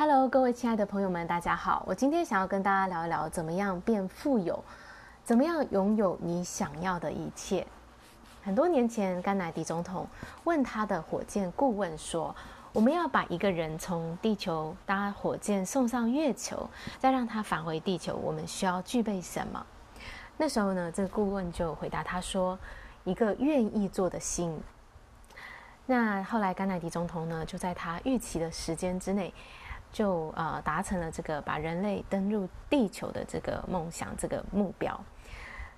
[0.00, 1.82] Hello，各位亲爱的朋友们，大家好。
[1.84, 4.62] 我今天想要跟大家聊一聊，怎么样变富有，
[5.24, 7.66] 怎么样拥有你想要的一切。
[8.44, 10.06] 很多年前，甘乃迪总统
[10.44, 12.32] 问他的火箭顾问说
[12.72, 16.70] ：“我们要把一个人从地球搭火箭送上月球，
[17.00, 19.66] 再让他返回地球，我们需要具备什么？”
[20.38, 22.56] 那时候呢，这个顾问就回答他说
[23.02, 24.56] ：“一个愿意做的心。”
[25.86, 29.34] 那后来，甘乃迪总统呢，就在他预期的时间之内。
[29.92, 34.98] 就呃达成了这个把人类登入地球的这个梦想这个目标。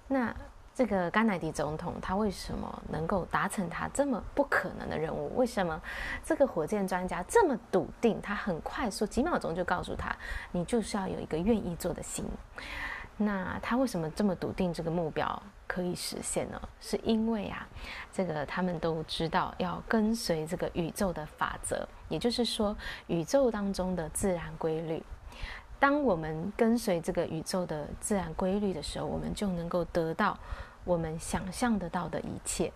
[0.08, 0.34] 那
[0.72, 5.36] 这个甘乃迪总统他为什么能够达成他这么不可能的任务？
[5.36, 5.78] 为什么
[6.24, 8.20] 这个火箭专家这么笃定？
[8.22, 10.16] 他很快速几秒钟就告诉他，
[10.52, 12.24] 你就是要有一个愿意做的心。
[13.18, 16.58] 那他为什么这么笃定这个目标可以实现呢？
[16.80, 17.68] 是因为啊，
[18.10, 25.02] 这个他们都知道要跟随这个宇宙的法则，也就是说宇宙当中的自然规律。
[25.78, 30.38] 当我们跟随这个宇宙的自然规律的时候，我们就能够得到
[30.84, 32.70] 我们想象得到的一切。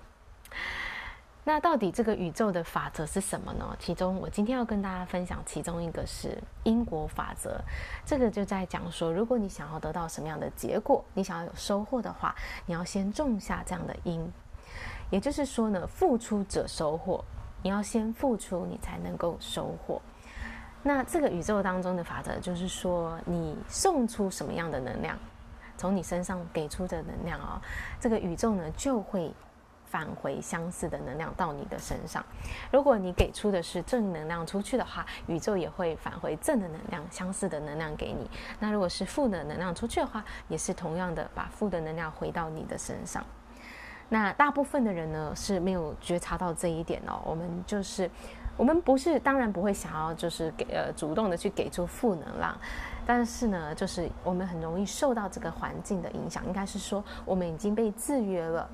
[1.46, 3.76] 那到底这个宇宙的法则是什么呢？
[3.78, 7.60] 其中，我今天要跟大家分享其中一个是因果法则。
[8.06, 14.26] 这个就在讲说，如果你想要得到什么样的结果，你想要有收获的话，你要先种下这样的因。
[15.10, 17.22] 也就是说呢，付出者收获，
[17.64, 20.00] 你要先付出，你才能够收获。
[20.82, 25.18] 那这个宇宙当中的法则就是说，你送出什么样的能量，
[25.78, 27.58] 从你身上给出的能量啊、
[27.98, 29.32] 这个宇宙呢就会。
[29.86, 32.24] 返回相似的能量到你的身上。
[32.72, 38.28] 如果你给出的是正能量出去的话，宇宙也会返回正的能量，相似的能量给你。
[38.58, 43.24] 那如果是负的能量出去的话，也是同样的把负的能量回到你的身上。
[44.08, 47.20] 那大部分的人呢是没有觉察到这一点哦。
[47.24, 48.10] 我们就是，
[48.56, 52.56] 我们不是当然不会想要就是给呃主动的去给出负能量，
[53.06, 56.44] 但是呢，就是我们很容易受到这个环境的影响。
[56.46, 58.68] 应该是说我们已经被制约了。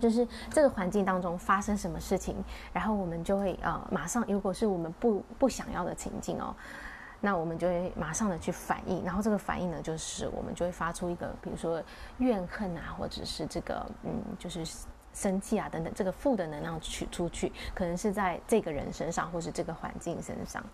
[0.00, 2.34] 就是这个环境当中发生什么事情，
[2.72, 6.56] 然后我们就会呃马上，如果是我们不不想要的情境哦，
[7.22, 11.82] 那我们就会马上的去反应，然后这个反应呢，就是我们就会发出一个，比如说
[12.16, 14.64] 怨恨啊，或者是这个嗯，就是
[15.12, 20.64] 生气啊等等，这个负的能量取出去，可能是在这个人身上，或是这个环境身上。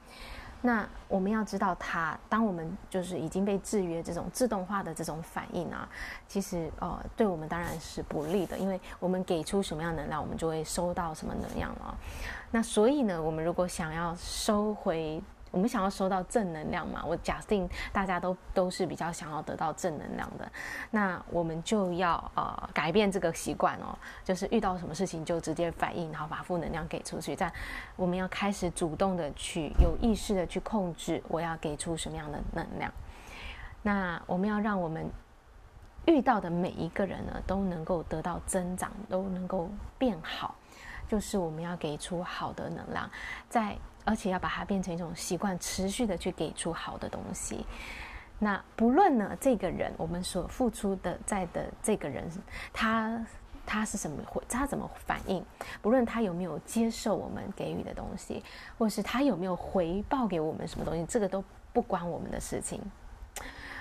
[0.63, 5.89] 那我们要知道它，当我们就是已经被制约，这种自动化的这种反应啊，
[6.29, 11.99] 其实呃，对我们当然是不利的，因为我们给出什么样能量，我们就会收到什么能量了。
[12.53, 15.21] 那所以呢，我们如果想要收回。
[15.57, 17.03] 我们想要收到正能量嘛？
[17.03, 20.47] 我假定大家都都是比较想要得到正能量的，
[20.91, 27.35] 那我们就要呃改变这个习惯哦，就是遇到什么事情就直接反应，然后把负能量给出去。
[27.35, 27.51] 但
[27.97, 32.93] 我们要开始主动的去有意识的去控制，我要给出什么样的能量。
[33.81, 35.11] 那我们要让我们
[36.05, 40.55] 遇到的每一个人呢，都能够得到增长，都能够变好，
[41.09, 43.11] 就是我们要给出好的能量，
[43.49, 43.77] 在。
[44.09, 47.67] 而且要把它变成一种习惯，持续的去给出好的东西。
[48.39, 52.31] 那不论呢，这个人我们所付出的在的这个人，
[52.73, 53.27] 他
[53.67, 55.45] 他是什么回，他怎么反应？
[55.83, 58.45] 不论他有没有接受我们给予的东西，
[58.79, 62.81] 或是他有没有回报给我们什么东西，这个都不关我们的事情。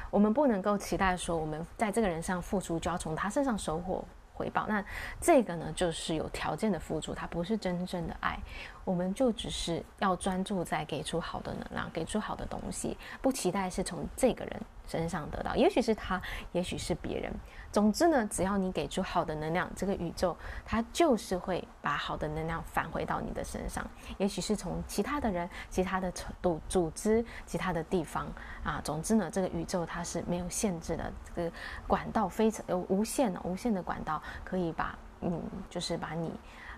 [0.10, 4.04] 我们不能够期待说，我们在这个人上付出，就要从他身上收获。
[4.36, 4.84] 回报，那
[5.20, 8.38] 这个呢，就是有条件的付出，它不是真正的爱。
[8.84, 17.34] 我们就只是要专注在给出好的能量，给出好的东西，不期待是从这个人身上得到，也许是他，也许是别人。
[17.72, 20.36] 总之呢，只要你给出好的能量，这个宇宙
[20.66, 23.86] 它就是会把好的能量返回到你的身上。
[24.18, 26.10] 也许是从其他的人、其他的
[26.42, 28.32] 组组织、其他的地方
[28.64, 28.80] 啊。
[28.84, 31.52] 总之呢，这个宇宙它是没有限制的，这个
[31.86, 36.32] 管道非常有无限的、无限的管道，可以把嗯，就是把你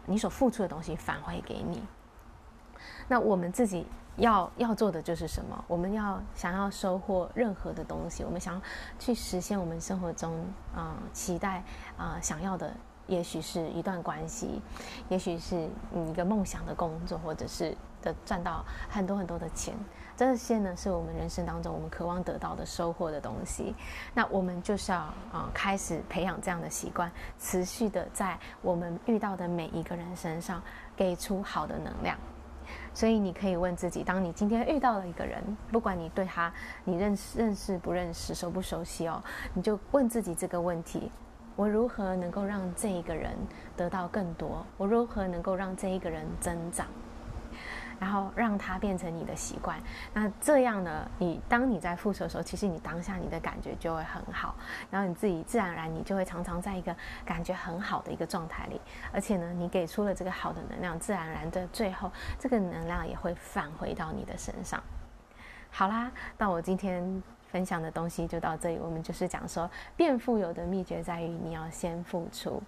[0.05, 1.83] 你所付出的东西返回给你。
[3.07, 3.85] 那我们自己
[4.17, 5.65] 要要做的就是什么？
[5.67, 8.61] 我们要想要收获任何的东西，我们想要
[8.97, 10.33] 去实现我们生活中
[10.75, 11.63] 啊、期待
[11.97, 12.73] 啊、想要的，
[13.05, 14.61] 也许是一段关系，
[15.09, 19.75] 也许是你一个梦想的工作，或者是的赚到很多很多的钱。
[20.15, 23.75] 这些呢，是我们人生当中我们渴望得到的收获的东西。
[24.15, 24.97] 那我们就是要
[25.31, 30.59] 啊、开始培养这样的习惯，持续的在我们遇到的每一个人身上
[30.95, 32.17] 给出好的能量。
[32.93, 35.41] 所以你可以问自己：当你今天遇到了一个人，
[35.71, 36.51] 不管你对他
[36.83, 39.23] 你认识认识不认识、熟不熟悉哦，
[39.53, 41.11] 你就问自己这个问题：
[41.55, 43.35] 我如何能够让这一个人
[43.75, 44.65] 得到更多？
[44.77, 46.87] 我如何能够让这一个人增长？
[47.99, 49.79] 然后让它变成你的习惯。
[50.13, 54.55] 那这样呢，你当你在复仇的时候，其实你当下你的感觉就会很好，
[54.89, 56.95] 然后你自己自然而然你就会常常在一个
[57.25, 58.79] 感觉很好的一个状态里，
[59.11, 64.81] 而且呢，你给出了这个好的能量，自然而然的最后这个能量也会返回到你的身上。
[65.69, 68.79] 好啦，那我今天分享的东西就到这里。
[68.79, 72.61] 我们就是讲说，变富有的秘诀在于你要先付出。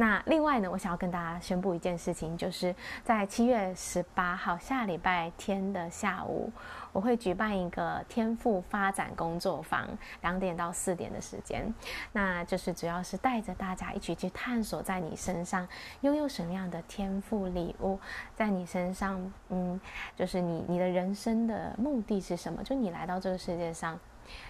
[0.00, 2.72] 那另外呢，我想要跟大家宣布一件事情，就是
[3.02, 6.52] 在七月十八号下礼拜天的下午，
[6.92, 9.88] 我会举办一个天赋发展工作坊，
[10.20, 11.74] 两点到四点的时间。
[12.12, 15.66] 那就是主要是带着大家一起去探索，在你身上
[16.02, 17.98] 拥有什么样的天赋礼物，
[18.36, 19.80] 在你身上，嗯，
[20.14, 22.62] 就是你你的人生的目的是什么？
[22.62, 23.98] 就你来到这个世界上，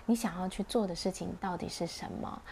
[0.05, 2.43] 你想要去做的事情到底是什么？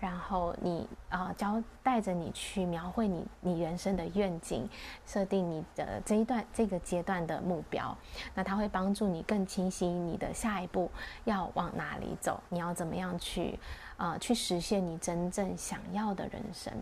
[0.00, 4.66] 然后你啊、呃，教带着你去描绘你你人生的愿景，
[5.06, 7.94] 设定你的这一段这个阶段的目标。
[8.34, 10.90] 那它会帮助你更清晰你的下一步
[11.24, 13.58] 要往哪里走，你要怎么样去
[13.98, 16.72] 啊、去实现你真正想要的人生。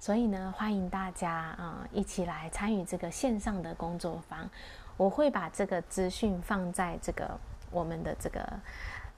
[0.00, 4.50] 所以呢，欢迎大家啊、一起来参与这个线上的工作坊。
[4.96, 7.38] 我会把这个资讯放在这个
[7.70, 8.44] 我们的这个。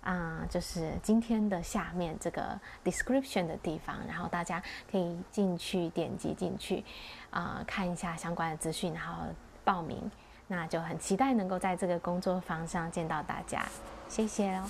[0.03, 6.85] 啊、就是今天的下面这个 description 的地方，然后大家可以进去点击进去，
[7.31, 9.25] 啊、看一下相关的资讯，然后
[9.65, 10.11] 报名。
[10.51, 13.67] 那就很期待能够在这个工作坊上见到大家，
[14.09, 14.65] 谢谢哦。